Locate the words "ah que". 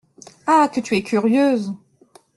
0.47-0.81